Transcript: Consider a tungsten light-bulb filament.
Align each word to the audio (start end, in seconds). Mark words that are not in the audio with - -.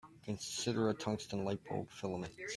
Consider 0.23 0.89
a 0.89 0.95
tungsten 0.95 1.45
light-bulb 1.45 1.91
filament. 1.91 2.33